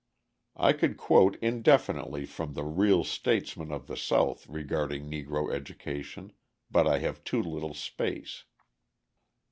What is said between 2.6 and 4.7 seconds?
real statesmen of the South